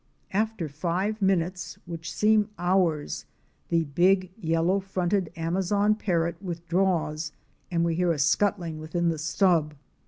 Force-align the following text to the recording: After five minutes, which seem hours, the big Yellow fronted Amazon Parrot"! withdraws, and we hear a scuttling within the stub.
After 0.33 0.67
five 0.67 1.21
minutes, 1.21 1.77
which 1.85 2.11
seem 2.11 2.49
hours, 2.57 3.25
the 3.69 3.83
big 3.83 4.31
Yellow 4.35 4.79
fronted 4.79 5.31
Amazon 5.35 5.93
Parrot"! 5.93 6.41
withdraws, 6.41 7.31
and 7.69 7.85
we 7.85 7.93
hear 7.93 8.11
a 8.11 8.17
scuttling 8.17 8.79
within 8.79 9.09
the 9.09 9.19
stub. 9.19 9.75